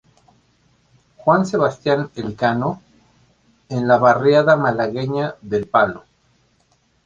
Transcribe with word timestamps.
Juan 1.17 1.45
Sebastián 1.45 2.09
Elcano, 2.15 2.81
en 3.69 3.87
la 3.87 3.97
barriada 3.99 4.55
malagueña 4.55 5.35
del 5.43 5.67
Palo. 5.67 6.05